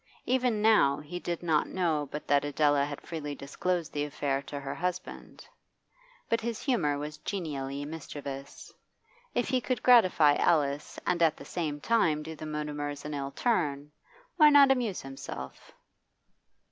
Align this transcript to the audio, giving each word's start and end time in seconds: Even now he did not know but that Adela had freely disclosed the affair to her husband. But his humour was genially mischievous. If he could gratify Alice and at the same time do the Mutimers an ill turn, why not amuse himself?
Even 0.25 0.63
now 0.63 0.97
he 0.97 1.19
did 1.19 1.43
not 1.43 1.67
know 1.69 2.09
but 2.11 2.25
that 2.25 2.43
Adela 2.43 2.85
had 2.85 2.99
freely 3.01 3.35
disclosed 3.35 3.93
the 3.93 4.03
affair 4.03 4.41
to 4.41 4.59
her 4.59 4.73
husband. 4.73 5.47
But 6.27 6.41
his 6.41 6.59
humour 6.63 6.97
was 6.97 7.19
genially 7.19 7.85
mischievous. 7.85 8.73
If 9.35 9.49
he 9.49 9.61
could 9.61 9.83
gratify 9.83 10.37
Alice 10.37 10.97
and 11.05 11.21
at 11.21 11.37
the 11.37 11.45
same 11.45 11.79
time 11.81 12.23
do 12.23 12.35
the 12.35 12.47
Mutimers 12.47 13.05
an 13.05 13.13
ill 13.13 13.29
turn, 13.29 13.91
why 14.37 14.49
not 14.49 14.71
amuse 14.71 15.03
himself? 15.03 15.71